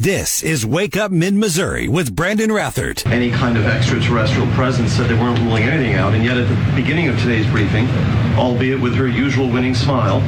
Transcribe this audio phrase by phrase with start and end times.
[0.00, 3.04] This is Wake Up Mid Missouri with Brandon Rathert.
[3.10, 6.76] Any kind of extraterrestrial presence said they weren't ruling anything out, and yet at the
[6.80, 7.88] beginning of today's briefing,
[8.36, 10.20] albeit with her usual winning smile,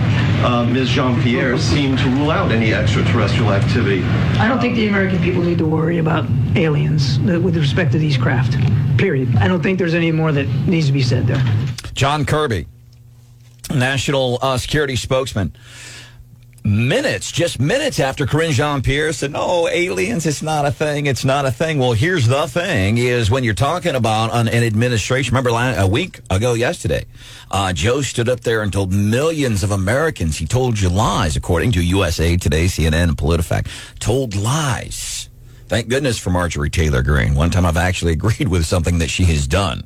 [0.45, 0.88] uh, Ms.
[0.88, 4.03] Jean Pierre seemed to rule out any extraterrestrial activity.
[4.41, 6.27] I don't think the American people need to worry about
[6.57, 8.57] aliens uh, with respect to these craft.
[8.98, 9.37] Period.
[9.37, 11.45] I don't think there's any more that needs to be said there.
[11.95, 12.66] John Kirby,
[13.73, 15.55] national uh, security spokesman.
[16.62, 21.06] Minutes, just minutes after Karine Jean Pierre said, No, aliens, it's not a thing.
[21.06, 21.78] It's not a thing.
[21.78, 26.20] Well, here's the thing is when you're talking about an, an administration, remember a week
[26.28, 27.06] ago yesterday,
[27.51, 31.73] uh, Joe stood up there and told millions of Americans, he told you lies, according
[31.73, 35.30] to USA Today, CNN, and PolitiFact, told lies.
[35.68, 37.34] Thank goodness for Marjorie Taylor Greene.
[37.34, 39.84] One time I've actually agreed with something that she has done.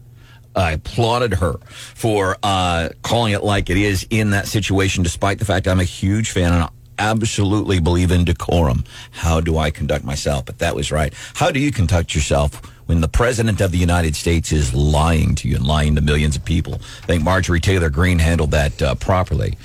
[0.57, 1.55] I applauded her
[1.95, 5.85] for uh, calling it like it is in that situation, despite the fact I'm a
[5.85, 6.69] huge fan and I
[6.99, 8.85] absolutely believe in decorum.
[9.11, 10.45] How do I conduct myself?
[10.45, 11.13] But that was right.
[11.35, 15.49] How do you conduct yourself when the president of the United States is lying to
[15.49, 16.75] you and lying to millions of people?
[16.75, 19.59] I think Marjorie Taylor Greene handled that uh, properly.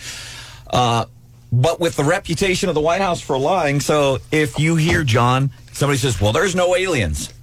[0.69, 1.05] Uh,
[1.51, 5.51] but with the reputation of the White House for lying, so if you hear John,
[5.73, 7.33] somebody says, well, there's no aliens.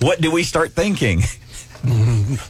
[0.00, 1.22] What do we start thinking?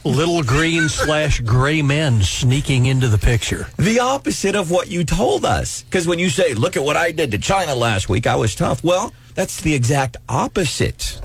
[0.03, 3.67] little green slash gray men sneaking into the picture.
[3.77, 5.83] The opposite of what you told us.
[5.83, 8.55] Because when you say, look at what I did to China last week, I was
[8.55, 8.83] tough.
[8.83, 11.21] Well, that's the exact opposite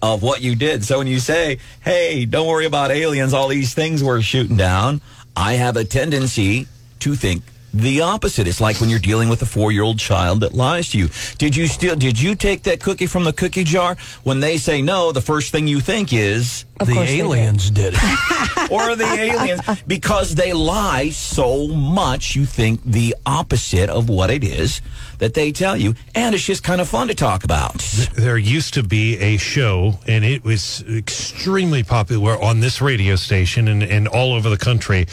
[0.00, 0.84] of what you did.
[0.84, 5.00] So when you say, hey, don't worry about aliens, all these things we're shooting down,
[5.36, 6.66] I have a tendency
[7.00, 7.42] to think
[7.78, 8.46] the opposite.
[8.46, 11.08] It's like when you're dealing with a four-year-old child that lies to you.
[11.38, 11.96] Did you still?
[11.96, 13.96] Did you take that cookie from the cookie jar?
[14.24, 18.00] When they say no, the first thing you think is of the aliens did, did
[18.00, 22.34] it, or the aliens because they lie so much.
[22.36, 24.80] You think the opposite of what it is
[25.18, 27.78] that they tell you, and it's just kind of fun to talk about.
[28.14, 33.68] There used to be a show, and it was extremely popular on this radio station
[33.68, 35.06] and, and all over the country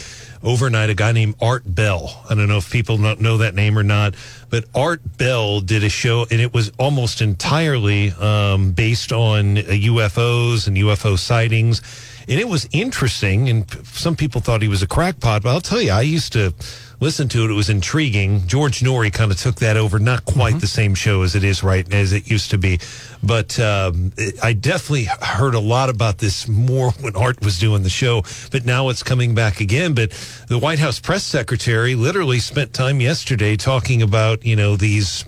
[0.46, 2.24] overnight a guy named Art Bell.
[2.30, 4.14] I don't know if people know that name or not,
[4.48, 10.68] but Art Bell did a show and it was almost entirely um, based on UFOs
[10.68, 11.82] and UFO sightings.
[12.28, 13.48] And it was interesting.
[13.48, 16.54] And some people thought he was a crackpot, but I'll tell you, I used to
[17.00, 17.50] listened to it.
[17.50, 18.46] It was intriguing.
[18.46, 19.98] George Noory kind of took that over.
[19.98, 20.58] Not quite mm-hmm.
[20.60, 22.78] the same show as it is right as it used to be,
[23.22, 27.82] but um, it, I definitely heard a lot about this more when Art was doing
[27.82, 28.22] the show.
[28.50, 29.94] But now it's coming back again.
[29.94, 30.10] But
[30.48, 35.24] the White House press secretary literally spent time yesterday talking about you know these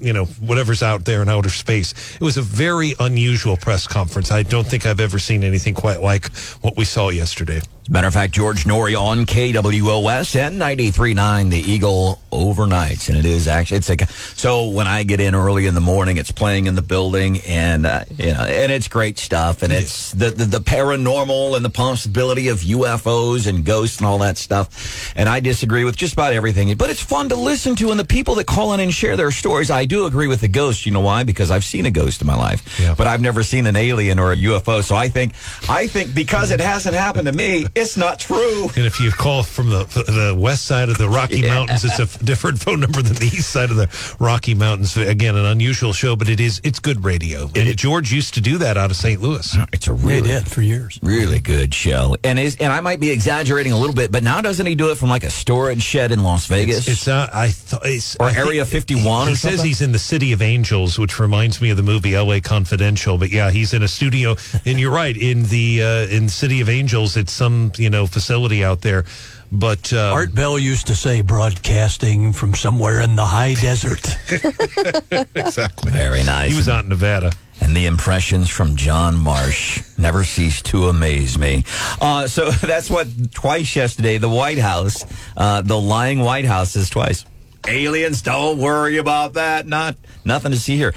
[0.00, 1.92] you know, whatever's out there in outer space.
[2.14, 4.30] It was a very unusual press conference.
[4.30, 6.30] I don't think I've ever seen anything quite like
[6.62, 7.60] what we saw yesterday.
[7.88, 13.08] Matter of fact, George Noory on KWOS and 93.9, the Eagle overnights.
[13.08, 16.16] And it is actually, it's like, so when I get in early in the morning,
[16.16, 19.62] it's playing in the building and, uh, you know, and it's great stuff.
[19.62, 24.18] And it's the, the, the, paranormal and the possibility of UFOs and ghosts and all
[24.18, 25.12] that stuff.
[25.16, 27.90] And I disagree with just about everything, but it's fun to listen to.
[27.90, 30.48] And the people that call in and share their stories, I do agree with the
[30.48, 30.86] ghost.
[30.86, 31.24] You know why?
[31.24, 32.94] Because I've seen a ghost in my life, yeah.
[32.94, 34.84] but I've never seen an alien or a UFO.
[34.84, 35.32] So I think,
[35.68, 38.68] I think because it hasn't happened to me, it's not true.
[38.76, 41.54] And if you call from the the west side of the Rocky yeah.
[41.54, 43.88] Mountains, it's a different phone number than the east side of the
[44.18, 44.96] Rocky Mountains.
[44.96, 47.44] Again, an unusual show, but it is it's good radio.
[47.54, 49.20] And it, George used to do that out of St.
[49.20, 49.56] Louis.
[49.72, 50.98] It's a really did for years.
[51.02, 52.16] Really good show.
[52.24, 54.90] And is and I might be exaggerating a little bit, but now doesn't he do
[54.90, 56.78] it from like a storage shed in Las Vegas?
[56.78, 59.28] It's, it's uh, I thought it's or I Area Fifty One.
[59.28, 62.40] He says he's in the City of Angels, which reminds me of the movie L.A.
[62.40, 63.18] Confidential.
[63.18, 66.68] But yeah, he's in a studio, and you're right in the uh, in City of
[66.68, 67.16] Angels.
[67.16, 69.04] It's some you know facility out there.
[69.52, 74.06] But uh, Art Bell used to say, broadcasting from somewhere in the high desert.
[75.34, 75.90] exactly.
[75.90, 76.52] Very nice.
[76.52, 77.32] He was out in Nevada.
[77.60, 81.64] And the impressions from John Marsh never cease to amaze me.
[82.00, 85.04] Uh, so that's what twice yesterday, the White House,
[85.36, 87.24] uh, the lying White House is twice.
[87.68, 89.66] Aliens, don't worry about that.
[89.66, 90.94] Not nothing to see here.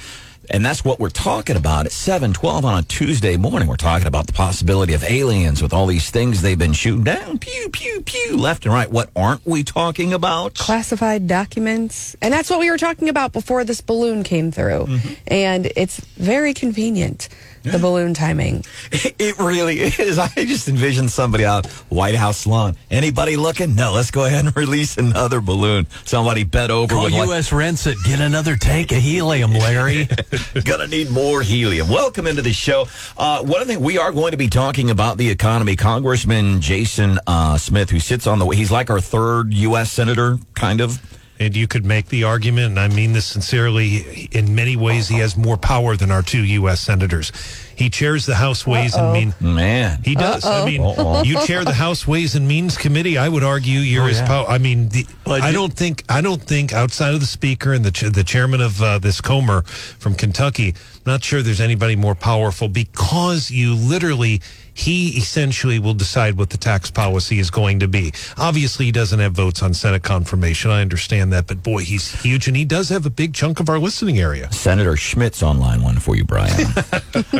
[0.49, 3.67] And that's what we're talking about at 712 on a Tuesday morning.
[3.67, 7.39] We're talking about the possibility of aliens with all these things they've been shooting down,
[7.39, 8.91] pew, pew, pew, left and right.
[8.91, 10.55] What aren't we talking about?
[10.55, 12.15] Classified documents.
[12.21, 14.85] And that's what we were talking about before this balloon came through.
[14.85, 15.13] Mm-hmm.
[15.27, 17.29] And it's very convenient
[17.63, 18.63] the balloon timing.
[19.19, 20.17] It really is.
[20.19, 22.75] I just envision somebody out White House lawn.
[22.91, 23.75] Anybody looking?
[23.75, 25.87] No, let's go ahead and release another balloon.
[26.03, 26.93] Somebody bent over.
[26.93, 27.51] Call U.S.
[27.51, 28.03] Like, Renset.
[28.03, 30.09] Get another tank of helium, Larry.
[30.65, 31.87] Gonna need more helium.
[31.89, 32.87] Welcome into the show.
[33.17, 35.75] Uh, one of the things we are going to be talking about the economy.
[35.75, 39.91] Congressman Jason uh, Smith, who sits on the, he's like our third U.S.
[39.91, 40.99] senator, kind of
[41.43, 45.17] And you could make the argument, and I mean this sincerely, in many ways, he
[45.19, 46.79] has more power than our two U.S.
[46.79, 47.33] senators.
[47.75, 49.41] He chairs the House Ways and Means.
[49.41, 49.99] Man.
[50.05, 50.45] He does.
[50.45, 50.81] I mean,
[51.25, 53.17] you chair the House Ways and Means Committee.
[53.17, 54.47] I would argue you're his power.
[54.47, 57.73] I mean, the, I I do- don't think I don't think outside of the Speaker
[57.73, 60.75] and the ch- the chairman of uh, this Comer from Kentucky,
[61.05, 64.39] not sure there's anybody more powerful because you literally
[64.73, 68.13] he essentially will decide what the tax policy is going to be.
[68.37, 70.71] Obviously, he doesn't have votes on Senate confirmation.
[70.71, 73.69] I understand that, but boy, he's huge, and he does have a big chunk of
[73.69, 74.51] our listening area.
[74.51, 76.53] Senator Schmitt's online one for you, Brian.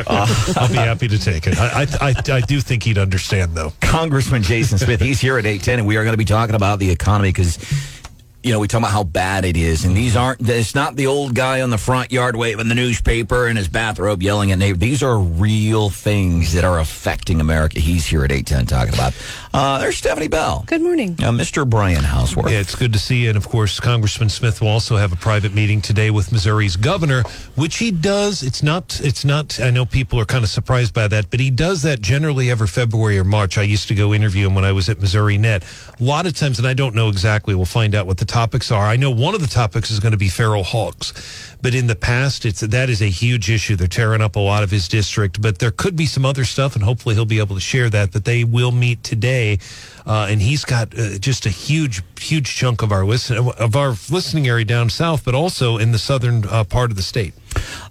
[0.06, 1.58] I'll be happy to take it.
[1.58, 3.72] I, I, I, I do think he'd understand, though.
[3.80, 5.00] Congressman Jason Smith.
[5.00, 7.58] He's here at 810, and we are going to be talking about the economy because,
[8.44, 9.86] you know, we talk about how bad it is.
[9.86, 13.48] And these aren't, it's not the old guy on the front yard waving the newspaper
[13.48, 14.80] in his bathrobe yelling at neighbors.
[14.80, 17.80] These are real things that are affecting America.
[17.80, 19.14] He's here at 810 talking about.
[19.54, 20.64] Uh, there's Stephanie Bell.
[20.66, 21.12] Good morning.
[21.20, 21.68] Uh, Mr.
[21.68, 22.52] Brian Houseworth.
[22.52, 23.30] Yeah, it's good to see you.
[23.30, 27.22] And of course, Congressman Smith will also have a private meeting today with Missouri's governor,
[27.54, 28.42] which he does.
[28.42, 31.48] It's not, it's not, I know people are kind of surprised by that, but he
[31.48, 33.56] does that generally every February or March.
[33.56, 35.62] I used to go interview him when I was at Missourinet.
[35.98, 38.72] A lot of times, and I don't know exactly, we'll find out what the topics
[38.72, 38.84] are.
[38.84, 41.12] I know one of the topics is going to be feral hogs.
[41.62, 43.76] But in the past, it's that is a huge issue.
[43.76, 46.74] They're tearing up a lot of his district, but there could be some other stuff,
[46.74, 48.10] and hopefully he'll be able to share that.
[48.10, 49.60] But they will meet today,
[50.04, 53.90] uh, and he's got uh, just a huge, huge chunk of our listen of our
[54.10, 57.34] listening area down south, but also in the southern uh, part of the state.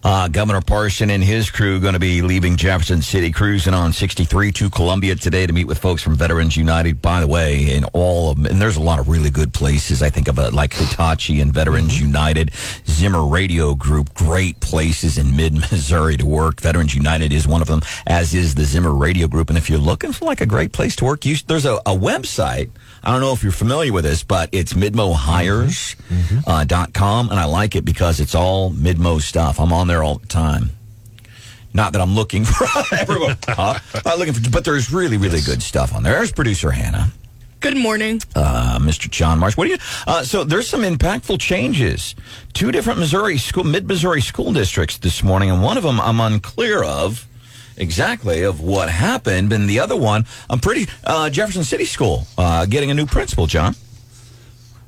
[0.04, 4.52] Uh, Governor Parson and his crew going to be leaving Jefferson City, cruising on 63
[4.52, 7.02] to Columbia today to meet with folks from Veterans United.
[7.02, 10.02] By the way, in all of them, and there's a lot of really good places.
[10.02, 12.52] I think of it like Hitachi and Veterans United,
[12.86, 16.60] Zimmer Radio Group, great places in mid Missouri to work.
[16.60, 19.50] Veterans United is one of them, as is the Zimmer Radio Group.
[19.50, 21.96] And if you're looking for like a great place to work, you, there's a, a
[21.96, 22.70] website.
[23.04, 27.40] I don't know if you're familiar with this, but it's midmohires.com, uh, dot com, and
[27.40, 29.60] I like it because it's all Midmo stuff.
[29.60, 30.70] I'm on there all the time.
[31.74, 32.66] Not that I'm looking for
[32.96, 33.80] everyone, huh?
[34.06, 36.14] not looking for, but there's really, really good stuff on there.
[36.14, 37.12] There's producer Hannah,
[37.60, 38.22] Good morning.
[38.36, 39.10] uh, Mr.
[39.10, 39.58] John Marsh.
[39.58, 39.78] What do you?
[40.08, 42.16] Uh, so there's some impactful changes.
[42.54, 46.20] Two different Missouri school, mid Missouri school districts this morning, and one of them I'm
[46.22, 47.28] unclear of
[47.78, 52.66] exactly of what happened, and the other one I'm pretty uh, Jefferson City School uh,
[52.66, 53.48] getting a new principal.
[53.48, 53.76] John.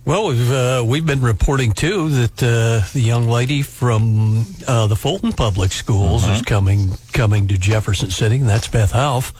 [0.06, 4.96] Well, we've uh, we've been reporting too that uh, the young lady from uh, the
[4.96, 9.34] Fulton Public Schools is coming coming to Jefferson City, and that's Beth Houf,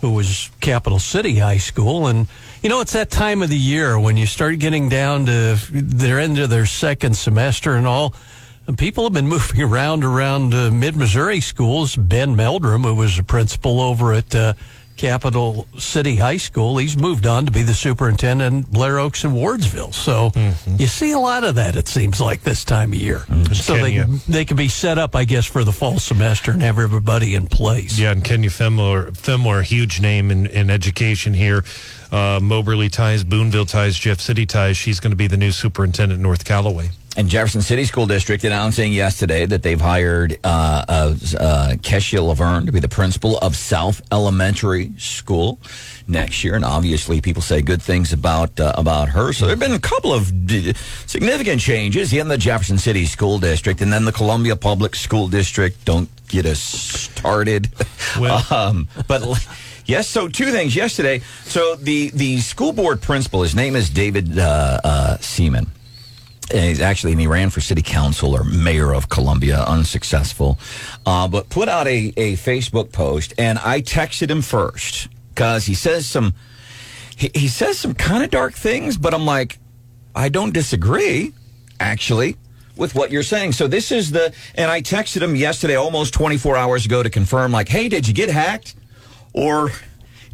[0.00, 2.28] who was Capital City High School, and
[2.62, 6.20] you know it's that time of the year when you start getting down to their
[6.20, 8.14] end of their second semester and all.
[8.76, 11.96] People have been moving around around uh, mid Missouri schools.
[11.96, 14.54] Ben Meldrum, who was a principal over at uh,
[14.96, 19.32] Capital City High School, he's moved on to be the superintendent in Blair Oaks and
[19.32, 19.92] Wardsville.
[19.92, 20.30] So
[20.78, 21.76] you see a lot of that.
[21.76, 23.24] It seems like this time of year.
[23.52, 26.78] So they they can be set up, I guess, for the fall semester and have
[26.78, 27.98] everybody in place.
[27.98, 31.64] Yeah, and Kenya Femler, Femler, a huge name in, in education here.
[32.12, 34.76] Uh, Moberly ties, Boonville ties, Jeff City ties.
[34.76, 36.90] She's going to be the new superintendent North Callaway.
[37.14, 42.64] And Jefferson City School District announcing yesterday that they've hired uh, uh, uh, Keshia Laverne
[42.64, 45.60] to be the principal of South Elementary School
[46.08, 46.54] next year.
[46.54, 49.34] And obviously, people say good things about uh, about her.
[49.34, 50.72] So there have been a couple of d-
[51.04, 55.84] significant changes in the Jefferson City School District, and then the Columbia Public School District.
[55.84, 57.68] Don't get us started.
[58.18, 59.46] Well- um, but.
[59.84, 61.18] Yes, so two things yesterday.
[61.44, 65.66] So the the school board principal, his name is David uh, uh, Seamon.
[66.50, 70.58] And he's actually, and he ran for city council or mayor of Columbia, unsuccessful,
[71.06, 75.74] uh, but put out a, a Facebook post, and I texted him first because he
[75.74, 76.34] says some,
[77.16, 79.58] he, he says some kind of dark things, but I'm like,
[80.14, 81.32] I don't disagree,
[81.80, 82.36] actually,
[82.76, 83.52] with what you're saying.
[83.52, 87.52] So this is the, and I texted him yesterday, almost 24 hours ago, to confirm,
[87.52, 88.74] like, hey, did you get hacked?
[89.32, 89.70] Or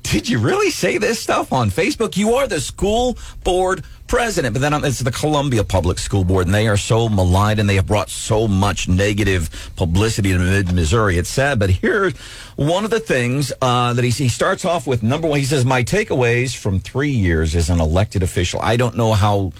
[0.02, 2.16] did you really say this stuff on Facebook?
[2.16, 6.46] You are the school board president, but then um, it's the Columbia Public School Board,
[6.46, 10.72] and they are so maligned and they have brought so much negative publicity to mid
[10.72, 11.18] Missouri.
[11.18, 12.16] It's sad, but here's
[12.56, 15.02] one of the things uh, that he, he starts off with.
[15.02, 18.60] Number one, he says, My takeaways from three years as an elected official.
[18.62, 19.52] I don't know how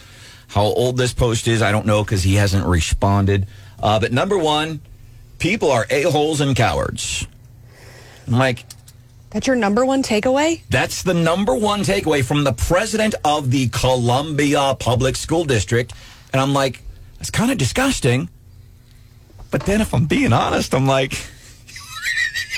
[0.49, 1.63] how old this post is.
[1.63, 3.47] I don't know because he hasn't responded.
[3.81, 4.81] Uh, but number one,
[5.39, 7.27] people are a-holes and cowards.
[8.27, 8.65] I'm like,
[9.31, 10.63] That's your number one takeaway?
[10.71, 15.93] that's the number one takeaway from the president of the Columbia Public School District.
[16.33, 16.83] And I'm like,
[17.21, 18.29] it's kind of disgusting.
[19.51, 21.15] But then if I'm being honest, I'm like,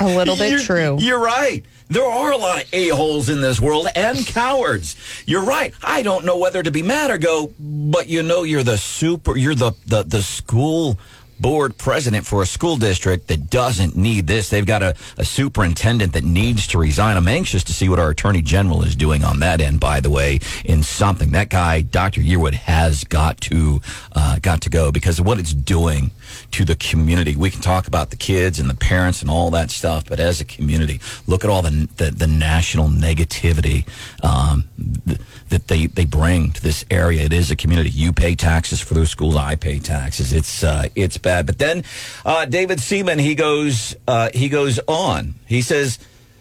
[0.00, 0.96] A little bit you're, true.
[1.00, 1.64] You're right.
[1.88, 4.94] There are a lot of a-holes in this world and cowards.
[5.26, 5.74] You're right.
[5.82, 9.36] I don't know whether to be mad or go, but you know you're the super
[9.36, 10.98] you're the the, the school
[11.40, 14.50] board president for a school district that doesn't need this.
[14.50, 17.16] They've got a, a superintendent that needs to resign.
[17.16, 20.10] I'm anxious to see what our attorney general is doing on that end, by the
[20.10, 21.30] way, in something.
[21.30, 22.20] That guy, Dr.
[22.20, 23.80] Yearwood, has got to
[24.12, 26.10] uh, got to go because of what it's doing
[26.52, 27.36] to the community.
[27.36, 30.40] We can talk about the kids and the parents and all that stuff, but as
[30.40, 33.86] a community, look at all the the, the national negativity
[34.22, 34.64] um,
[35.06, 37.22] th- that they, they bring to this area.
[37.22, 37.90] It is a community.
[37.90, 39.36] You pay taxes for those schools.
[39.36, 40.32] I pay taxes.
[40.32, 41.46] It's uh, it's bad.
[41.46, 41.84] But then
[42.24, 45.34] uh, David Seamon he goes uh, he goes on.
[45.46, 45.98] He says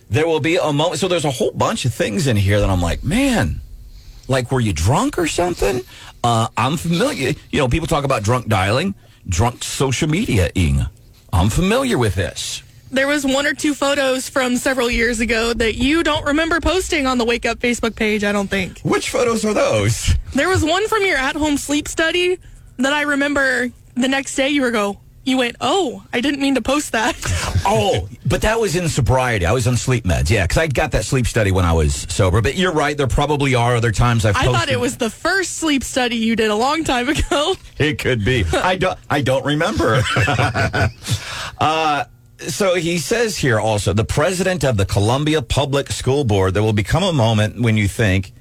[0.09, 0.99] there will be a moment.
[0.99, 3.61] So there's a whole bunch of things in here that I'm like, man,
[4.27, 5.81] like were you drunk or something?
[6.23, 7.33] Uh, I'm familiar.
[7.51, 8.95] You know, people talk about drunk dialing,
[9.29, 10.85] drunk social media ing.
[11.31, 12.63] I'm familiar with this.
[12.91, 17.05] There was one or two photos from several years ago that you don't remember posting
[17.05, 18.79] on the Wake Up Facebook page, I don't think.
[18.79, 20.15] Which photos are those?
[20.33, 22.39] There was one from your at home sleep study
[22.77, 26.55] that I remember the next day you were go, you went, oh, I didn't mean
[26.55, 27.15] to post that.
[27.71, 29.45] Oh, but that was in sobriety.
[29.45, 30.29] I was on sleep meds.
[30.29, 32.41] Yeah, because I got that sleep study when I was sober.
[32.41, 32.97] But you're right.
[32.97, 34.55] There probably are other times I've I posted.
[34.55, 37.55] thought it was the first sleep study you did a long time ago.
[37.77, 38.45] It could be.
[38.53, 38.97] I don't.
[39.09, 40.01] I don't remember.
[41.59, 42.05] uh,
[42.47, 46.53] so he says here also, the president of the Columbia Public School Board.
[46.53, 48.31] There will become a moment when you think,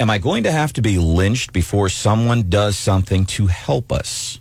[0.00, 4.38] "Am I going to have to be lynched before someone does something to help us?"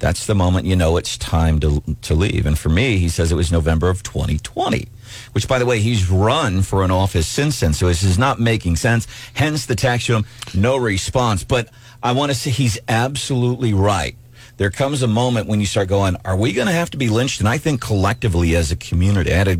[0.00, 2.46] That's the moment you know it's time to to leave.
[2.46, 4.88] And for me, he says it was November of 2020.
[5.32, 8.38] Which, by the way, he's run for an office since then, so this is not
[8.38, 9.06] making sense.
[9.34, 11.44] Hence the text to him, no response.
[11.44, 11.68] But
[12.02, 14.16] I want to say he's absolutely right.
[14.56, 17.08] There comes a moment when you start going, are we going to have to be
[17.08, 17.40] lynched?
[17.40, 19.58] And I think collectively as a community, I had a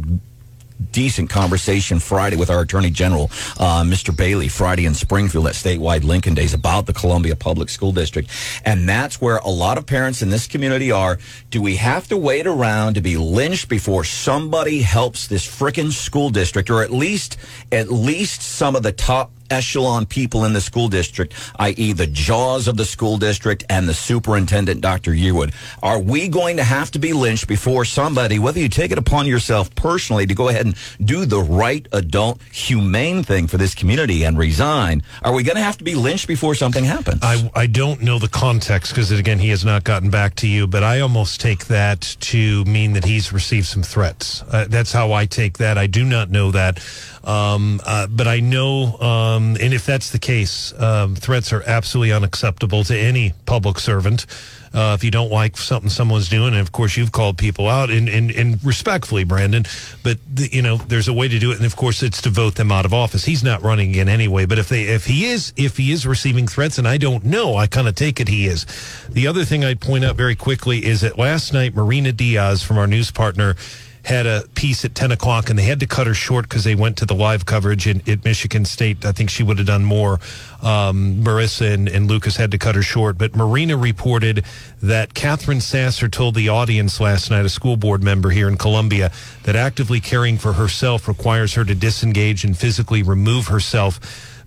[0.93, 4.17] decent conversation Friday with our Attorney General, uh, Mr.
[4.17, 8.29] Bailey, Friday in Springfield at statewide Lincoln Days about the Columbia Public School District.
[8.65, 11.19] And that's where a lot of parents in this community are.
[11.51, 16.31] Do we have to wait around to be lynched before somebody helps this frickin' school
[16.31, 17.37] district or at least,
[17.73, 22.69] at least some of the top echelon people in the school district, i.e., the jaws
[22.69, 25.13] of the school district and the superintendent, Dr.
[25.13, 25.53] Yearwood.
[25.83, 29.27] Are we going to have to be lynched before somebody, whether you take it upon
[29.27, 34.25] yourself personally to go ahead and do the right adult, humane thing for this community
[34.25, 35.03] and resign?
[35.23, 37.21] Are we going to have to be lynched before something happens?
[37.23, 40.67] I, I don't know the context because, again, he has not gotten back to you,
[40.67, 44.43] but I almost take that to mean that he's received some threats.
[44.43, 45.79] Uh, that's how I take that.
[45.79, 46.81] I do not know that.
[47.25, 52.13] Um, uh, but I know, um, and if that's the case, um, threats are absolutely
[52.13, 54.27] unacceptable to any public servant.
[54.73, 57.91] Uh, if you don't like something someone's doing, and of course you've called people out
[57.91, 59.65] and, and, and respectfully, Brandon,
[60.05, 62.31] but the, you know there's a way to do it, and of course it's to
[62.31, 63.25] vote them out of office.
[63.25, 64.47] He's not running again anyway.
[64.47, 67.57] But if they if he is if he is receiving threats, and I don't know,
[67.57, 68.65] I kind of take it he is.
[69.09, 72.79] The other thing I'd point out very quickly is that last night Marina Diaz from
[72.79, 73.57] our news partner
[74.05, 76.75] had a piece at 10 o'clock and they had to cut her short because they
[76.75, 79.05] went to the live coverage in, at Michigan State.
[79.05, 80.15] I think she would have done more.
[80.63, 83.19] Um, Marissa and, and Lucas had to cut her short.
[83.19, 84.45] But Marina reported
[84.83, 89.13] that Katherine Sasse told the audience last night, a school board member here in Columbia,
[89.45, 94.01] that actively caring for herself requires her to disengage and physically remove herself.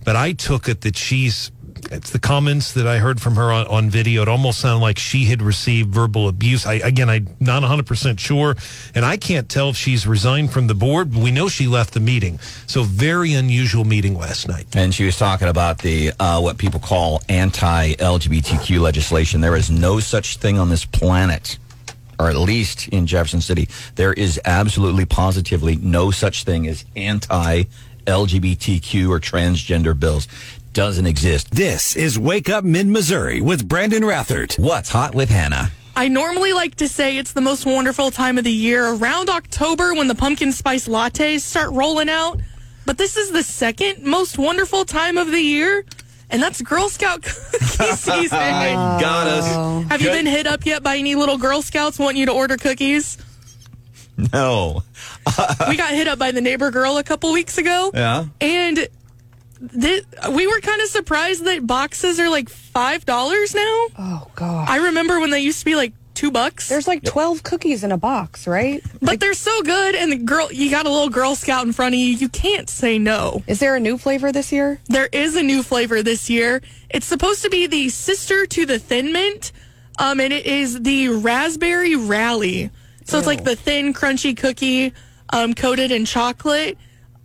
[0.04, 1.50] But I took it that she's
[1.90, 4.22] it's the comments that I heard from her on, on video.
[4.22, 6.66] It almost sounded like she had received verbal abuse.
[6.66, 8.56] I, again, I'm not 100% sure.
[8.94, 11.12] And I can't tell if she's resigned from the board.
[11.12, 12.38] But we know she left the meeting.
[12.66, 14.66] So very unusual meeting last night.
[14.74, 19.40] And she was talking about the uh, what people call anti-LGBTQ legislation.
[19.40, 21.58] There is no such thing on this planet,
[22.18, 29.08] or at least in Jefferson City, there is absolutely positively no such thing as anti-LGBTQ
[29.08, 30.28] or transgender bills.
[30.74, 31.52] Doesn't exist.
[31.52, 34.58] This is Wake Up Mid Missouri with Brandon Rathert.
[34.58, 35.70] What's hot with Hannah?
[35.94, 39.94] I normally like to say it's the most wonderful time of the year around October
[39.94, 42.40] when the pumpkin spice lattes start rolling out.
[42.86, 45.84] But this is the second most wonderful time of the year,
[46.28, 47.36] and that's Girl Scout cookie
[47.92, 48.28] season.
[48.30, 49.88] Got us.
[49.90, 52.56] Have you been hit up yet by any little Girl Scouts wanting you to order
[52.56, 53.16] cookies?
[54.32, 54.82] No.
[55.68, 57.92] we got hit up by the neighbor girl a couple weeks ago.
[57.94, 58.26] Yeah.
[58.40, 58.88] And
[59.72, 63.86] th- we were kind of surprised that boxes are like $5 now.
[63.98, 64.68] Oh god.
[64.68, 66.68] I remember when they used to be like two bucks.
[66.68, 68.82] There's like 12 cookies in a box, right?
[69.02, 71.94] but they're so good, and the girl, you got a little Girl Scout in front
[71.94, 72.06] of you.
[72.06, 73.42] You can't say no.
[73.46, 74.80] Is there a new flavor this year?
[74.86, 76.62] There is a new flavor this year.
[76.88, 79.52] It's supposed to be the sister to the Thin Mint,
[79.98, 82.70] um, and it is the Raspberry Rally.
[83.06, 84.94] So it's like the thin, crunchy cookie
[85.30, 86.78] um, coated in chocolate.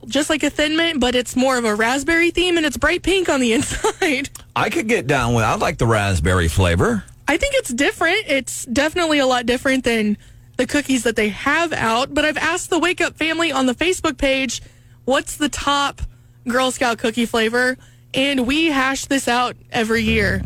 [0.08, 3.04] Just like a Thin Mint, but it's more of a raspberry theme and it's bright
[3.04, 4.30] pink on the inside.
[4.56, 5.44] I could get down with.
[5.44, 7.04] I like the raspberry flavor.
[7.28, 8.24] I think it's different.
[8.28, 10.18] It's definitely a lot different than
[10.58, 12.14] the cookies that they have out.
[12.14, 14.62] But I've asked the Wake Up family on the Facebook page,
[15.06, 16.02] what's the top
[16.48, 17.78] Girl Scout cookie flavor?
[18.14, 20.42] And we hash this out every year.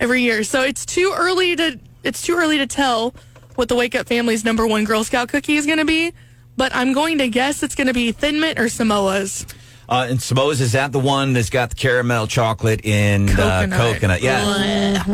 [0.00, 0.42] Every year.
[0.42, 3.14] So it's too early to it's too early to tell
[3.54, 6.12] what the Wake Up family's number one Girl Scout cookie is gonna be.
[6.56, 9.46] But I'm going to guess it's gonna be Thin Mint or Samoa's.
[9.88, 13.72] Uh, and Samoa's is that the one that's got the caramel chocolate in Coconut.
[13.72, 14.22] Uh, coconut?
[14.22, 15.04] Yeah,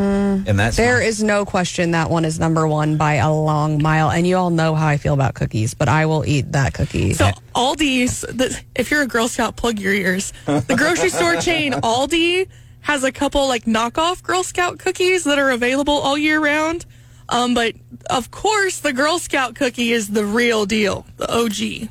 [0.47, 4.11] and that's There is no question that one is number one by a long mile.
[4.11, 7.15] And you all know how I feel about cookies, but I will eat that cookie.
[7.15, 10.33] So Aldi's, the, if you're a Girl Scout, plug your ears.
[10.47, 12.47] The grocery store chain Aldi
[12.83, 16.87] has a couple like knockoff Girl Scout cookies that are available all year round.
[17.29, 17.75] Um, but
[18.09, 21.89] of course, the Girl Scout cookie is the real deal, the OG.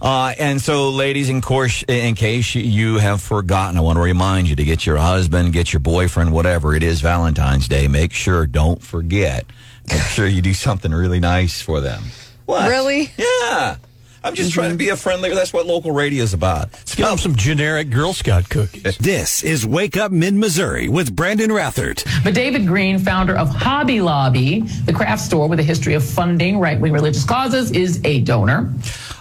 [0.00, 4.48] Uh, and so, ladies, in course, in case you have forgotten, I want to remind
[4.48, 7.88] you to get your husband, get your boyfriend, whatever it is, Valentine's Day.
[7.88, 9.44] Make sure, don't forget,
[9.88, 12.02] make sure you do something really nice for them.
[12.46, 12.68] What?
[12.68, 13.12] Really?
[13.18, 13.76] Yeah.
[14.22, 15.34] I'm just trying to be a friendly.
[15.34, 16.68] That's what local radio is about.
[16.82, 18.98] It's Give them some generic Girl Scout cookies.
[18.98, 22.04] This is Wake Up Mid Missouri with Brandon Rathert.
[22.22, 26.58] But David Green, founder of Hobby Lobby, the craft store with a history of funding
[26.58, 28.72] right wing religious causes, is a donor.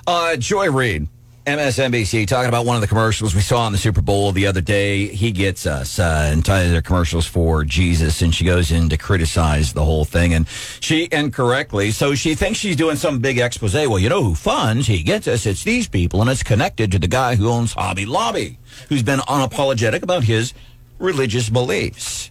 [0.05, 1.07] Uh, Joy Reid,
[1.49, 4.61] MSNBC, talking about one of the commercials we saw on the Super Bowl the other
[4.61, 5.07] day.
[5.07, 8.97] He gets us uh, and ties their commercials for Jesus, and she goes in to
[8.97, 10.47] criticize the whole thing, and
[10.79, 11.89] she incorrectly.
[11.89, 13.73] So she thinks she's doing some big expose.
[13.73, 14.85] Well, you know who funds?
[14.85, 15.47] He gets us.
[15.47, 19.19] It's these people, and it's connected to the guy who owns Hobby Lobby, who's been
[19.21, 20.53] unapologetic about his
[20.99, 22.29] religious beliefs,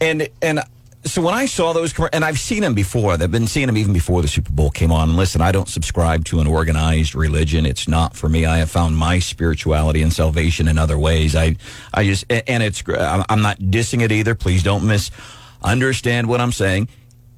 [0.00, 0.60] and and
[1.04, 3.92] so when I saw those, and I've seen them before, I've been seeing them even
[3.92, 5.16] before the Super Bowl came on.
[5.16, 7.66] Listen, I don't subscribe to an organized religion.
[7.66, 8.46] It's not for me.
[8.46, 11.36] I have found my spirituality and salvation in other ways.
[11.36, 11.56] I,
[11.92, 14.34] I just, and it's, I'm not dissing it either.
[14.34, 16.88] Please don't misunderstand what I'm saying.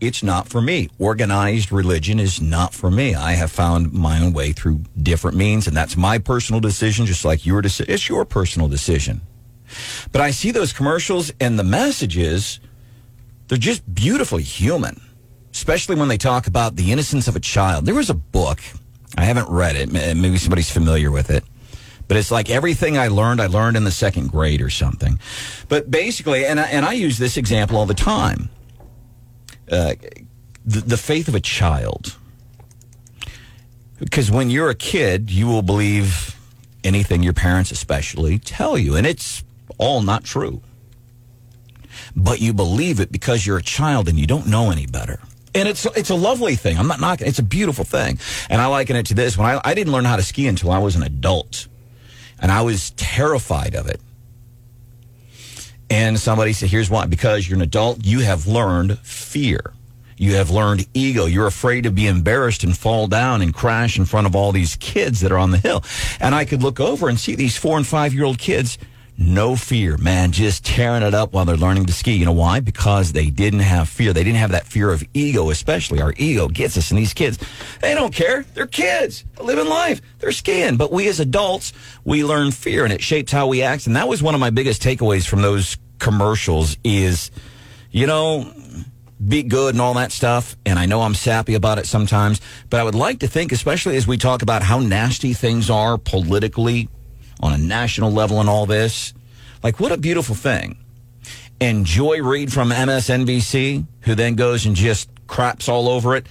[0.00, 0.90] It's not for me.
[0.98, 3.14] Organized religion is not for me.
[3.14, 7.24] I have found my own way through different means, and that's my personal decision, just
[7.24, 7.92] like your decision.
[7.92, 9.22] It's your personal decision.
[10.12, 12.60] But I see those commercials, and the message is,
[13.48, 15.00] they're just beautifully human,
[15.52, 17.86] especially when they talk about the innocence of a child.
[17.86, 18.60] There was a book,
[19.16, 21.44] I haven't read it, maybe somebody's familiar with it,
[22.08, 25.18] but it's like everything I learned, I learned in the second grade or something.
[25.68, 28.50] But basically, and I, and I use this example all the time
[29.70, 29.94] uh,
[30.64, 32.16] the, the faith of a child.
[33.98, 36.36] Because when you're a kid, you will believe
[36.84, 39.42] anything your parents, especially, tell you, and it's
[39.78, 40.62] all not true
[42.14, 45.20] but you believe it because you're a child and you don't know any better.
[45.54, 46.78] And it's it's a lovely thing.
[46.78, 47.26] I'm not knocking.
[47.26, 48.18] It's a beautiful thing,
[48.50, 49.38] and I liken it to this.
[49.38, 51.66] When I I didn't learn how to ski until I was an adult,
[52.38, 54.00] and I was terrified of it.
[55.88, 59.72] And somebody said, "Here's why: because you're an adult, you have learned fear."
[60.18, 61.26] You have learned ego.
[61.26, 64.76] You're afraid to be embarrassed and fall down and crash in front of all these
[64.76, 65.84] kids that are on the hill.
[66.20, 68.78] And I could look over and see these four and five year old kids
[69.18, 72.12] no fear, man, just tearing it up while they're learning to ski.
[72.12, 72.60] You know why?
[72.60, 74.12] Because they didn't have fear.
[74.12, 76.02] They didn't have that fear of ego, especially.
[76.02, 77.38] Our ego gets us, and these kids,
[77.80, 78.44] they don't care.
[78.54, 80.02] They're kids, living life.
[80.18, 80.76] They're skiing.
[80.76, 81.72] But we as adults,
[82.04, 83.86] we learn fear, and it shapes how we act.
[83.86, 87.30] And that was one of my biggest takeaways from those commercials is,
[87.90, 88.52] you know,
[89.26, 90.56] be good and all that stuff.
[90.66, 93.96] And I know I'm sappy about it sometimes, but I would like to think, especially
[93.96, 96.90] as we talk about how nasty things are politically
[97.40, 99.14] on a national level and all this,
[99.62, 100.76] like what a beautiful thing.
[101.60, 106.26] And Joy Reid from MSNBC, who then goes and just craps all over it.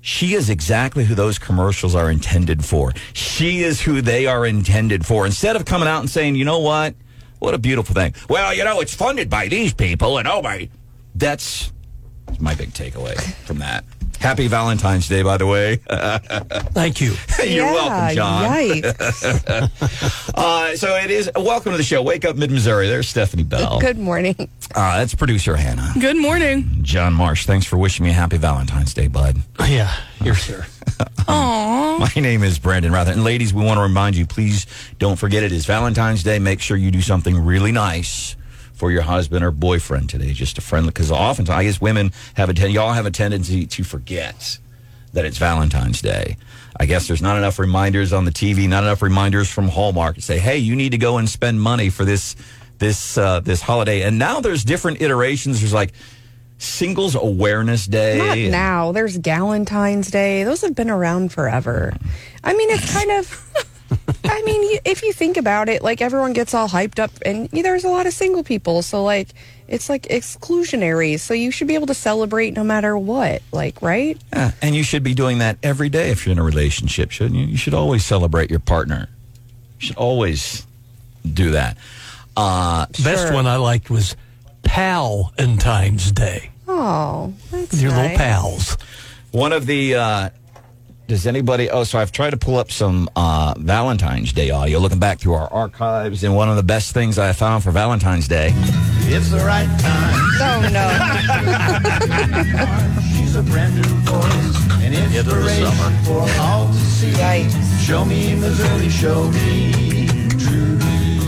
[0.00, 2.92] She is exactly who those commercials are intended for.
[3.12, 5.26] She is who they are intended for.
[5.26, 6.94] Instead of coming out and saying, you know what?
[7.38, 8.14] What a beautiful thing.
[8.28, 10.68] Well, you know, it's funded by these people, and oh my.
[11.14, 11.72] That's
[12.38, 13.84] my big takeaway from that.
[14.26, 15.76] Happy Valentine's Day, by the way.
[16.72, 17.14] Thank you.
[17.38, 18.44] You're yeah, welcome, John.
[18.50, 20.12] Yikes.
[20.36, 21.30] Uh, so it is.
[21.34, 22.02] Welcome to the show.
[22.02, 22.88] Wake up, Mid Missouri.
[22.88, 23.80] There's Stephanie Bell.
[23.80, 24.34] Good morning.
[24.74, 25.92] Uh, that's producer Hannah.
[25.98, 26.68] Good morning.
[26.82, 27.46] John Marsh.
[27.46, 29.38] Thanks for wishing me a happy Valentine's Day, bud.
[29.66, 30.64] Yeah, you're sure.
[30.64, 31.04] sir.
[31.20, 32.00] Aww.
[32.00, 33.12] My name is Brandon Rathert.
[33.12, 34.66] And ladies, we want to remind you, please
[34.98, 36.38] don't forget it is Valentine's Day.
[36.38, 38.36] Make sure you do something really nice
[38.76, 40.32] for your husband or boyfriend today.
[40.32, 43.66] Just a friendly, because oftentimes I guess women have a ten, y'all have a tendency
[43.66, 44.58] to forget
[45.14, 46.36] that it's Valentine's Day.
[46.78, 50.22] I guess there's not enough reminders on the TV, not enough reminders from Hallmark to
[50.22, 52.36] say, "Hey, you need to go and spend money for this
[52.78, 55.60] this uh, this holiday." And now there's different iterations.
[55.60, 55.92] There's like
[56.58, 58.18] Singles Awareness Day.
[58.18, 58.92] Not and- now.
[58.92, 60.44] There's Galentine's Day.
[60.44, 61.94] Those have been around forever.
[62.44, 63.66] I mean, it's kind of.
[64.24, 67.62] I mean, if you think about it, like everyone gets all hyped up, and y-
[67.62, 69.28] there's a lot of single people, so like
[69.68, 71.18] it's like exclusionary.
[71.18, 74.16] So you should be able to celebrate no matter what, like right?
[74.32, 77.34] Yeah, and you should be doing that every day if you're in a relationship, shouldn't
[77.34, 77.46] you?
[77.46, 79.08] You should always celebrate your partner.
[79.80, 80.64] You should always
[81.24, 81.76] do that.
[82.36, 84.14] Uh, Best one I liked was
[84.62, 86.50] Pal and Times Day.
[86.68, 88.02] Oh, that's Your nice.
[88.02, 88.76] little pals.
[89.32, 89.94] one of the.
[89.96, 90.30] Uh,
[91.06, 91.70] does anybody?
[91.70, 95.34] Oh, so I've tried to pull up some uh, Valentine's Day audio, looking back through
[95.34, 98.50] our archives, and one of the best things I found for Valentine's Day.
[99.08, 100.14] It's the right time.
[100.38, 100.86] Oh no.
[103.16, 104.82] She's a brand new voice.
[104.82, 105.70] An inspiration
[106.04, 107.10] for all to see.
[107.10, 107.86] Yikes.
[107.86, 110.05] Show me Missouri, show me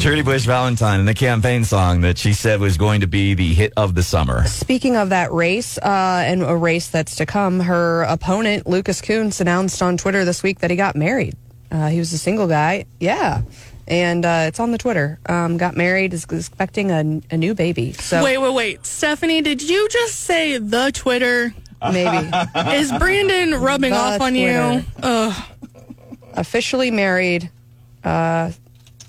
[0.01, 0.23] Trudy.
[0.23, 3.53] Trudy Bush Valentine and the campaign song that she said was going to be the
[3.53, 4.47] hit of the summer.
[4.47, 9.41] Speaking of that race, uh, and a race that's to come, her opponent, Lucas Kunce,
[9.41, 11.35] announced on Twitter this week that he got married.
[11.71, 12.87] Uh, he was a single guy.
[13.01, 13.43] Yeah.
[13.89, 15.19] And uh, it's on the Twitter.
[15.27, 17.93] Um, got married, is expecting a, a new baby.
[17.95, 18.87] So Wait, wait, wait.
[18.87, 21.53] Stephanie, did you just say the Twitter?
[21.83, 22.31] maybe.
[22.77, 24.85] Is Brandon rubbing The off on you?
[25.03, 25.45] Ugh.
[26.35, 27.51] Officially married.
[28.05, 28.53] Uh,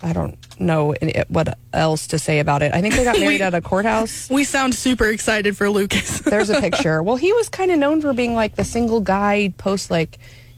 [0.02, 2.74] I don't know any- what else to say about it.
[2.74, 4.30] I think they got married We- at a courthouse.
[4.30, 6.20] We sound super excited for Lucas.
[6.26, 7.02] There's a picture.
[7.04, 10.18] Well, he was kind of known for being like the single guy, he'd post like,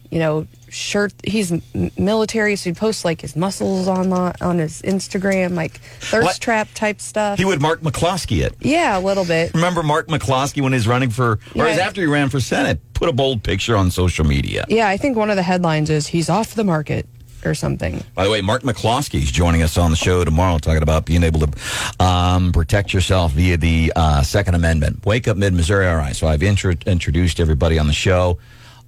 [0.09, 1.13] you know, shirt.
[1.23, 1.53] He's
[1.97, 6.39] military, so he'd post like his muscles on the, on his Instagram, like thirst What?
[6.39, 7.37] trap type stuff.
[7.37, 8.53] He would Mark McCloskey it.
[8.59, 9.53] yeah, a little bit.
[9.53, 11.77] Remember Mark McCloskey when he's running for, or Yeah.
[11.81, 14.65] after he ran for Senate, put a bold picture on social media.
[14.67, 17.07] Yeah, I think one of the headlines is he's off the market
[17.45, 18.03] or something.
[18.15, 21.23] By the way, Mark McCloskey is joining us on the show tomorrow, talking about being
[21.23, 25.05] able to um, protect yourself via the uh, Second Amendment.
[25.05, 25.87] Wake up, Mid Missouri.
[25.87, 28.39] All right, so I've intro- introduced everybody on the show,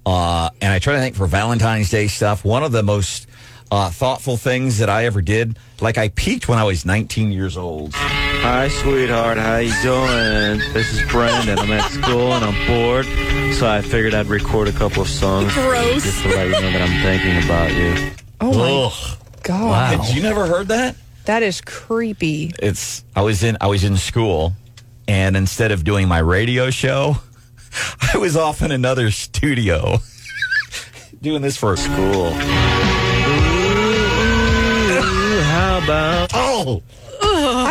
[0.06, 2.44] uh, and I try to think for Valentine's Day stuff.
[2.44, 3.26] One of the most
[3.70, 7.56] uh, thoughtful things that I ever did, like I peaked when I was 19 years
[7.56, 7.92] old.
[7.94, 9.38] Hi, sweetheart.
[9.38, 10.58] How you doing?
[10.74, 11.58] This is Brandon.
[11.58, 13.06] I'm at school and I'm bored,
[13.54, 16.02] so I figured I'd record a couple of songs Gross.
[16.04, 18.10] just to let you know that I'm thinking about you.
[18.46, 19.18] Oh my Ugh.
[19.42, 20.96] god, Had you never heard that?
[21.24, 22.52] that is creepy.
[22.58, 24.52] It's I was in I was in school,
[25.08, 27.16] and instead of doing my radio show,
[28.14, 29.96] I was off in another studio
[31.22, 32.26] doing this for school.
[34.86, 36.82] Ooh, how about oh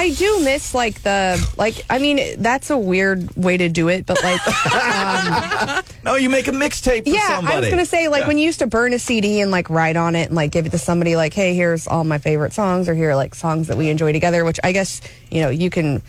[0.04, 1.86] I do miss like the like.
[1.90, 4.42] I mean, that's a weird way to do it, but like.
[4.74, 7.56] Um, no you make a mixtape Yeah, somebody.
[7.58, 8.28] I was gonna say like Yeah.
[8.28, 10.66] when you used to burn a CD and like write on it and like give
[10.66, 13.68] it to somebody like, hey, here's all my favorite songs or here are like songs
[13.68, 14.44] that we enjoy together.
[14.44, 15.00] Which I guess
[15.32, 16.02] you know you can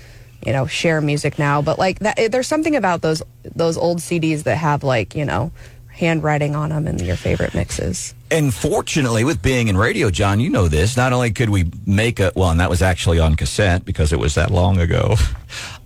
[0.45, 3.23] you know share music now, but like that there's something about those
[3.55, 5.53] those old CDs that have like you know
[5.95, 8.15] handwriting on them and your favorite mixes.
[8.31, 10.97] And fortunately, with being in radio, John, you know this.
[10.97, 14.19] Not only could we make a well, and that was actually on cassette because it
[14.19, 15.17] was that long ago.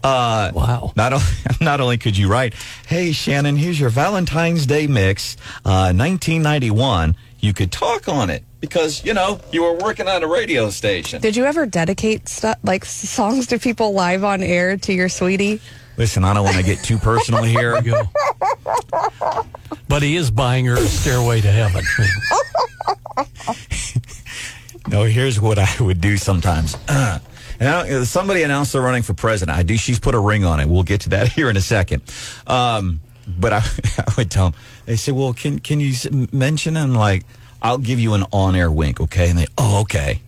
[0.05, 0.93] Uh, Wow.
[0.95, 1.27] Not only
[1.61, 2.55] not only could you write,
[2.87, 9.05] "Hey Shannon, here's your Valentine's Day mix, uh, 1991." You could talk on it because
[9.05, 11.21] you know you were working on a radio station.
[11.21, 15.61] Did you ever dedicate stuff like songs to people live on air to your sweetie?
[15.99, 17.81] Listen, I don't want to get too personal here.
[19.89, 21.83] But he is buying her a stairway to heaven.
[24.89, 26.75] No, here's what I would do sometimes.
[26.89, 27.21] I
[28.05, 29.59] somebody announced they're running for president.
[29.59, 29.77] I do.
[29.77, 30.69] She's put a ring on it.
[30.69, 32.03] We'll get to that here in a second.
[32.47, 33.59] Um, but I,
[33.99, 34.61] I would tell them.
[34.87, 35.93] They say, "Well, can can you
[36.33, 37.25] mention?" And like,
[37.61, 39.29] I'll give you an on-air wink, okay?
[39.29, 40.23] And they, "Oh, okay."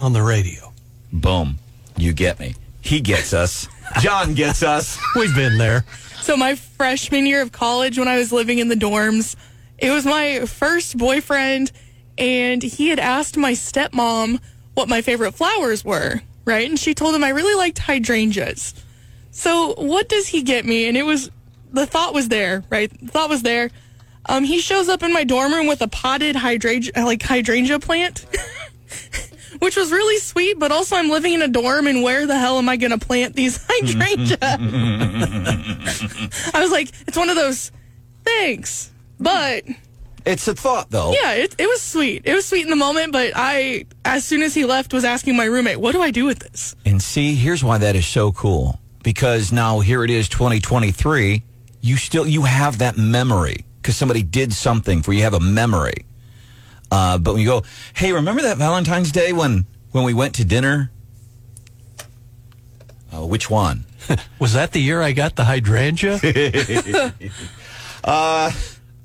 [0.00, 0.72] on the radio.
[1.12, 1.56] Boom,
[1.96, 2.54] you get me.
[2.82, 3.68] He gets us.
[4.00, 4.98] John gets us.
[5.16, 5.84] We've been there.
[6.20, 9.36] So my freshman year of college, when I was living in the dorms,
[9.78, 11.70] it was my first boyfriend,
[12.16, 14.40] and he had asked my stepmom
[14.74, 16.68] what my favorite flowers were, right?
[16.68, 18.74] And she told him I really liked hydrangeas.
[19.30, 20.86] So what does he get me?
[20.88, 21.30] And it was
[21.72, 22.90] the thought was there, right?
[23.00, 23.70] The thought was there.
[24.26, 28.24] Um, he shows up in my dorm room with a potted hydrangea, like hydrangea plant.
[29.60, 32.58] Which was really sweet, but also I'm living in a dorm, and where the hell
[32.58, 34.38] am I going to plant these hydrangea?
[36.54, 37.70] I was like, it's one of those
[38.24, 38.90] thanks.
[39.20, 39.64] But
[40.26, 41.12] It's a thought, though.
[41.12, 42.22] yeah, it, it was sweet.
[42.24, 45.36] It was sweet in the moment, but I, as soon as he left, was asking
[45.36, 46.74] my roommate, what do I do with this?
[46.84, 48.80] And see, here's why that is so cool.
[49.02, 51.42] Because now here it is 2023,
[51.82, 56.06] you still you have that memory because somebody did something for you have a memory.
[56.90, 57.62] Uh, but when you go,
[57.94, 60.90] hey, remember that Valentine's Day when when we went to dinner?
[63.12, 63.84] Uh, which one?
[64.38, 66.20] Was that the year I got the hydrangea?
[68.06, 68.50] Uh,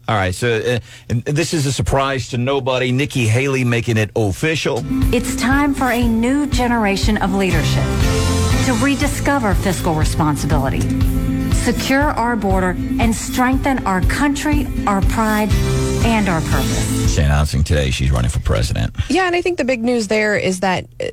[0.09, 0.35] All right.
[0.35, 2.91] So uh, and this is a surprise to nobody.
[2.91, 4.81] Nikki Haley making it official.
[5.15, 7.85] It's time for a new generation of leadership
[8.65, 10.81] to rediscover fiscal responsibility,
[11.53, 15.49] secure our border, and strengthen our country, our pride,
[16.05, 17.01] and our purpose.
[17.01, 18.95] She's announcing today she's running for president.
[19.09, 21.07] Yeah, and I think the big news there is that uh,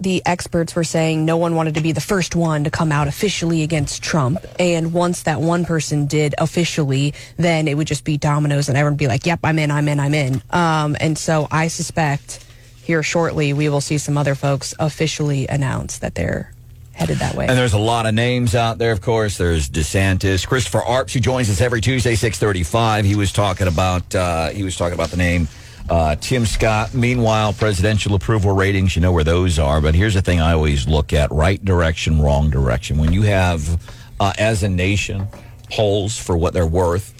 [0.00, 3.08] the experts were saying no one wanted to be the first one to come out
[3.08, 4.38] officially against Trump.
[4.58, 8.94] And once that one person did officially, then it would just be dominoes and everyone
[8.94, 10.42] would be like, yep, I'm in, I'm in, I'm in.
[10.50, 12.44] Um, and so I suspect
[12.82, 16.52] here shortly we will see some other folks officially announce that they're
[16.98, 17.46] headed that way.
[17.46, 19.38] And there's a lot of names out there, of course.
[19.38, 23.04] There's DeSantis, Christopher Arps, who joins us every Tuesday, six thirty-five.
[23.04, 25.48] He was talking about uh, he was talking about the name
[25.88, 26.92] uh, Tim Scott.
[26.94, 29.80] Meanwhile, presidential approval ratings, you know where those are.
[29.80, 32.98] But here's the thing: I always look at right direction, wrong direction.
[32.98, 33.80] When you have,
[34.18, 35.28] uh, as a nation,
[35.70, 37.14] polls for what they're worth.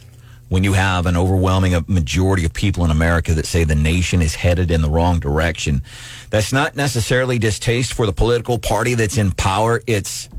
[0.49, 4.35] When you have an overwhelming majority of people in America that say the nation is
[4.35, 5.83] headed in the wrong direction,
[6.31, 9.83] that's not necessarily distaste for the political party that's in power.
[9.87, 10.31] It's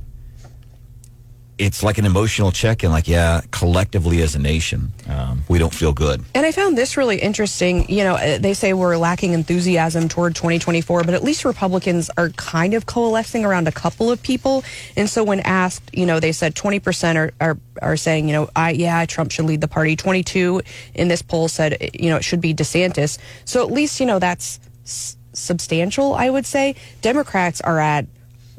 [1.60, 2.90] it's like an emotional check-in.
[2.90, 6.24] Like, yeah, collectively as a nation, um, we don't feel good.
[6.34, 7.88] And I found this really interesting.
[7.90, 12.30] You know, uh, they say we're lacking enthusiasm toward 2024, but at least Republicans are
[12.30, 14.64] kind of coalescing around a couple of people.
[14.96, 18.50] And so when asked, you know, they said 20% are, are, are saying, you know,
[18.56, 19.96] I, yeah, Trump should lead the party.
[19.98, 20.62] 22
[20.96, 23.18] in this poll said, you know, it should be DeSantis.
[23.44, 26.76] So at least, you know, that's s- substantial, I would say.
[27.02, 28.06] Democrats are at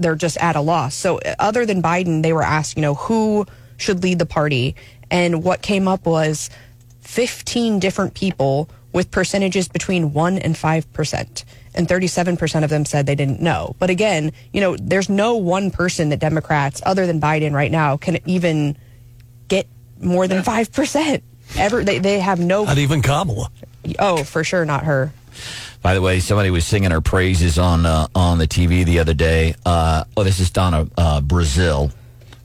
[0.01, 0.95] they're just at a loss.
[0.95, 4.75] So uh, other than Biden, they were asked, you know, who should lead the party,
[5.11, 6.51] and what came up was
[7.01, 11.45] 15 different people with percentages between 1 and 5%.
[11.75, 13.77] And 37% of them said they didn't know.
[13.79, 17.97] But again, you know, there's no one person that Democrats, other than Biden right now,
[17.97, 18.77] can even
[19.49, 19.69] get
[20.01, 21.23] more than 5%.
[21.57, 22.65] Ever, they, they have no.
[22.65, 23.51] Not even Kamala.
[23.99, 25.13] Oh, for sure, not her.
[25.83, 29.15] By the way, somebody was singing her praises on uh, on the TV the other
[29.15, 29.55] day.
[29.65, 31.91] Uh, oh, this is Donna uh, Brazile,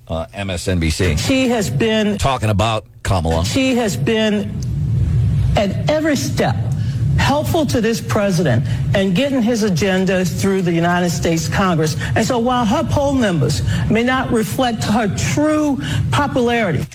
[0.08, 1.20] uh, MSNBC.
[1.20, 3.44] She has been talking about Kamala.
[3.44, 4.58] She has been
[5.58, 6.56] at every step
[7.18, 11.98] helpful to this president and getting his agenda through the United States Congress.
[12.16, 16.86] And so while her poll numbers may not reflect her true popularity,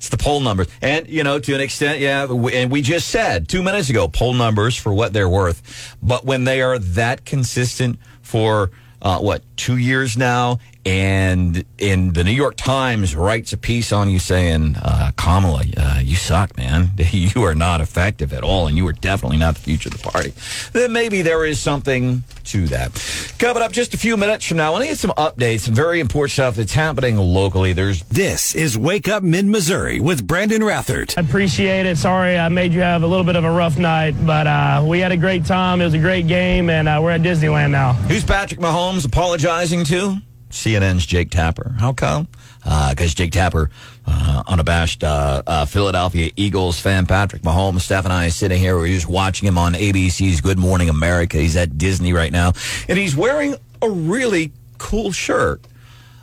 [0.00, 0.66] It's the poll numbers.
[0.80, 4.32] And, you know, to an extent, yeah, and we just said two minutes ago, poll
[4.32, 5.98] numbers for what they're worth.
[6.02, 8.70] But when they are that consistent for,
[9.02, 14.08] uh, what, two years now, and in the New York Times writes a piece on
[14.08, 16.90] you saying, uh, Kamala, uh, you suck, man.
[17.10, 20.10] You are not effective at all, and you are definitely not the future of the
[20.10, 20.32] party.
[20.72, 23.34] Then maybe there is something to that.
[23.38, 25.74] Coming up just a few minutes from now, I want to get some updates, some
[25.74, 27.72] very important stuff that's happening locally.
[27.72, 31.18] There's This is Wake Up Mid Missouri with Brandon Rathert.
[31.18, 31.98] I appreciate it.
[31.98, 35.00] Sorry I made you have a little bit of a rough night, but uh, we
[35.00, 35.80] had a great time.
[35.80, 37.92] It was a great game, and uh, we're at Disneyland now.
[37.92, 39.10] Who's Patrick Mahomes
[39.50, 40.16] apologizing to?
[40.50, 41.74] CNN's Jake Tapper.
[41.78, 42.28] How come?
[42.62, 43.70] Because Jake Tapper,
[44.06, 48.76] uh, unabashed uh, uh, Philadelphia Eagles fan, Patrick Mahomes, Steph and I are sitting here.
[48.76, 51.38] We're just watching him on ABC's Good Morning America.
[51.38, 52.52] He's at Disney right now,
[52.88, 55.62] and he's wearing a really cool shirt.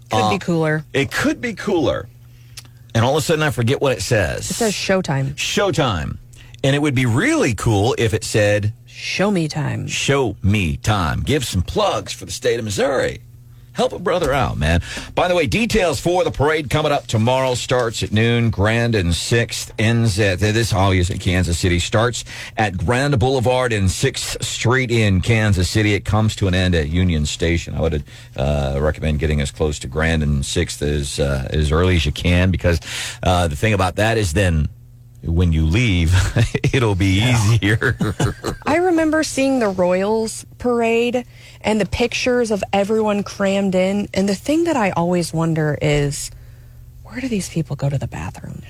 [0.10, 0.86] Could be cooler.
[0.94, 2.08] It could be cooler.
[2.96, 4.50] And all of a sudden, I forget what it says.
[4.50, 5.34] It says Showtime.
[5.34, 6.18] Showtime.
[6.64, 9.86] And it would be really cool if it said Show me time.
[9.86, 11.22] Show me time.
[11.22, 13.20] Give some plugs for the state of Missouri.
[13.74, 14.82] Help a brother out, man.
[15.14, 18.50] By the way, details for the parade coming up tomorrow starts at noon.
[18.50, 22.26] Grand and 6th ends at this obviously Kansas City starts
[22.58, 25.94] at Grand Boulevard and 6th Street in Kansas City.
[25.94, 27.76] It comes to an end at Union Station.
[27.76, 28.04] I would
[28.36, 32.12] uh, recommend getting as close to Grand and 6th as uh, as early as you
[32.12, 32.80] can because
[33.22, 34.70] uh, the thing about that is then
[35.24, 36.14] when you leave,
[36.74, 37.98] it'll be easier.
[38.66, 41.26] I remember seeing the Royals parade
[41.62, 44.08] and the pictures of everyone crammed in.
[44.14, 46.32] And the thing that I always wonder is
[47.04, 48.62] where do these people go to the bathroom?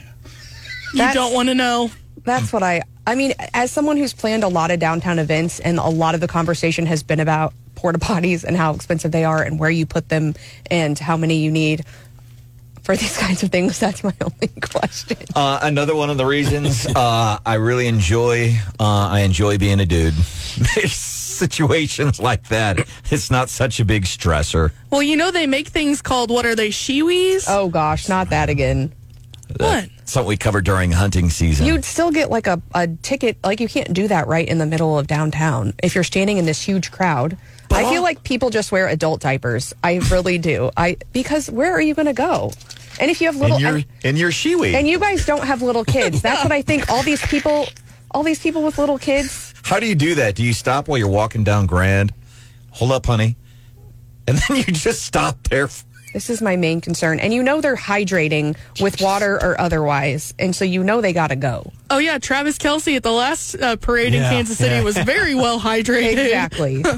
[0.94, 1.92] You don't want to know.
[2.24, 5.78] That's what I, I mean, as someone who's planned a lot of downtown events and
[5.78, 9.42] a lot of the conversation has been about porta potties and how expensive they are
[9.42, 10.34] and where you put them
[10.72, 11.86] and how many you need
[12.88, 15.17] for these kinds of things, that's my only question.
[15.36, 19.86] Uh, another one of the reasons uh, I really enjoy uh, I enjoy being a
[19.86, 20.13] dude.
[20.88, 24.71] Situations like that, it's not such a big stressor.
[24.89, 27.45] Well, you know they make things called what are they shiwis?
[27.47, 28.93] Oh gosh, not that again.
[29.56, 29.90] What?
[30.06, 31.66] Something we covered during hunting season.
[31.66, 33.38] You'd still get like a, a ticket.
[33.44, 36.46] Like you can't do that right in the middle of downtown if you're standing in
[36.46, 37.38] this huge crowd.
[37.72, 39.74] I feel like people just wear adult diapers.
[39.84, 40.72] I really do.
[40.76, 42.52] I because where are you going to go?
[43.00, 44.74] And if you have little in your and, in your shiwi.
[44.74, 46.90] and you guys don't have little kids, that's what I think.
[46.90, 47.68] All these people,
[48.12, 49.54] all these people with little kids.
[49.64, 50.36] How do you do that?
[50.36, 52.14] Do you stop while you're walking down Grand?
[52.72, 53.36] Hold up, honey,
[54.28, 55.70] and then you just stop there.
[56.13, 57.20] This is my main concern.
[57.20, 61.28] And you know they're hydrating with water or otherwise, and so you know they got
[61.28, 61.72] to go.
[61.89, 64.84] Oh yeah, Travis Kelce at the last uh, parade in Kansas City yeah.
[64.84, 66.26] was very well hydrated.
[66.26, 66.84] Exactly.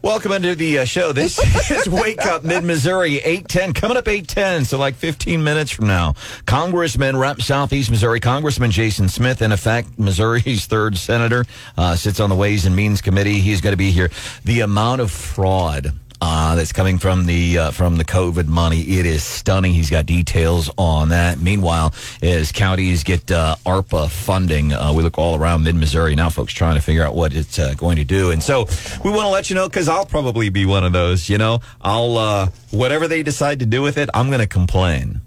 [0.00, 1.12] Welcome into the uh, show.
[1.12, 1.38] This
[1.70, 3.72] is Wake Up Mid Missouri, 810.
[3.72, 6.14] Coming up 810, so like 15 minutes from now.
[6.46, 11.44] Congressman, rep Southeast Missouri, Congressman Jason Smith, in effect, Missouri's third senator,
[11.76, 13.40] uh, sits on the Ways and Means Committee.
[13.40, 14.08] He's going to be here.
[14.44, 18.80] The amount of fraud uh, that's coming from the uh, from the COVID money.
[18.80, 19.72] It is stunning.
[19.72, 21.38] He's got details on that.
[21.40, 26.28] Meanwhile, as counties get uh, ARPA funding, uh, we look all around mid Missouri now.
[26.28, 28.66] Folks trying to figure out what it's uh, going to do, and so
[29.04, 31.28] we want to let you know because I'll probably be one of those.
[31.28, 35.20] You know, I'll uh, whatever they decide to do with it, I'm going to complain.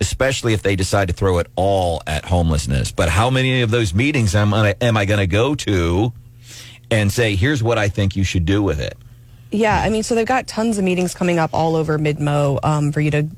[0.00, 2.90] Especially if they decide to throw it all at homelessness.
[2.90, 6.12] But how many of those meetings am I, am I going to go to
[6.90, 8.98] and say, here's what I think you should do with it?
[9.54, 12.90] Yeah, I mean, so they've got tons of meetings coming up all over Midmo um,
[12.90, 13.28] for you to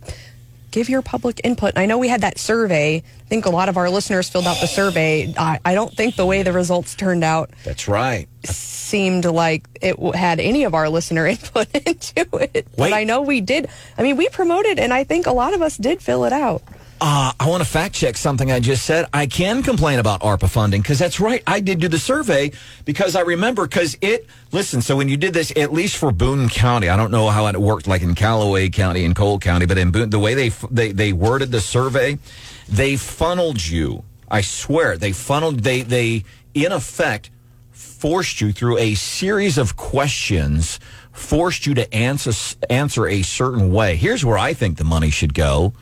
[0.71, 1.71] give your public input.
[1.71, 2.97] And I know we had that survey.
[2.97, 5.35] I think a lot of our listeners filled out the survey.
[5.37, 8.29] I, I don't think the way the results turned out That's right.
[8.45, 12.33] seemed like it had any of our listener input into it.
[12.33, 12.67] Wait.
[12.77, 13.69] But I know we did.
[13.99, 16.63] I mean, we promoted, and I think a lot of us did fill it out.
[16.99, 19.07] Uh, I want to fact check something I just said.
[19.13, 21.43] I can complain about ARPA funding because that's right.
[21.47, 22.53] I did do the survey
[22.87, 26.49] because I remember because it, listen, so when you did this, at least for Boone
[26.49, 29.77] County, I don't know how it worked like in Callaway County and Cole County, but
[29.77, 32.19] in Boone, the way they, they, they worded the survey,
[32.67, 34.03] they funneled you.
[34.31, 37.31] I swear, they funneled, they, they, in effect,
[37.77, 40.81] forced you through a series of questions,
[41.13, 42.33] forced you to answer
[42.71, 43.97] answer a certain way.
[43.97, 45.73] Here's where I think the money should go,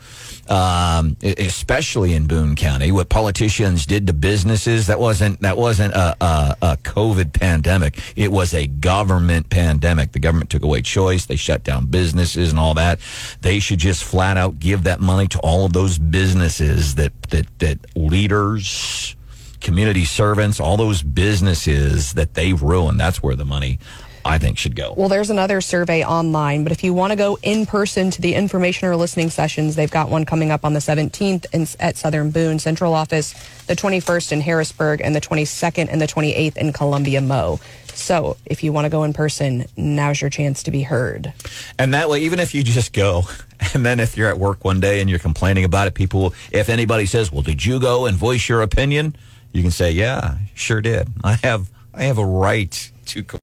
[0.49, 2.91] um, especially in Boone County.
[2.93, 7.99] What politicians did to businesses that wasn't that wasn't a, a, a COVID pandemic.
[8.17, 10.13] It was a government pandemic.
[10.13, 11.27] The government took away choice.
[11.27, 13.01] They shut down businesses and all that.
[13.41, 17.47] They should just flat out give that money to all of those businesses that that
[17.59, 19.15] that leaders
[19.65, 23.01] community servants, all those businesses that they've ruined.
[23.01, 23.81] That's where the money,
[24.25, 24.95] I think, should go.
[24.97, 28.35] Well, there's another survey online, but if you want to go in person to the
[28.35, 32.31] information or listening sessions, they've got one coming up on the 17th in, at Southern
[32.31, 33.33] Boone Central Office,
[33.67, 37.59] the 21st in Harrisburg, and the 22nd and the 28th in Columbia Mo.
[37.95, 41.33] So if you want to go in person, now's your chance to be heard.
[41.79, 43.23] And that way, even if you just go,
[43.75, 46.69] and then if you're at work one day and you're complaining about it, people, if
[46.69, 49.17] anybody says, "Well, did you go and voice your opinion?"
[49.55, 51.09] You can say, "Yeah, sure did.
[51.23, 53.25] I have, I have a right to."